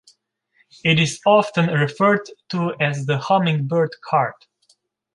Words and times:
It 0.83 0.99
is 0.99 1.19
often 1.27 1.67
referred 1.67 2.27
to 2.49 2.73
as 2.79 3.05
the 3.05 3.19
Hummingbird 3.19 3.91
card. 4.03 4.33